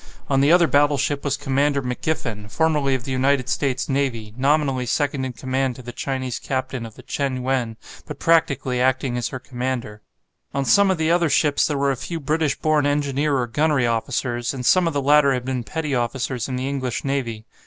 [0.29, 5.25] On the other battleship was Commander McGiffen, formerly of the United States navy, nominally second
[5.25, 7.77] in command to the Chinese captain of the "Chen yuen,"
[8.07, 10.01] but practically acting as her commander.
[10.55, 13.85] On some of the other ships there were a few British born engineer or gunnery
[13.85, 17.45] officers, and some of the latter had been petty officers in the English navy.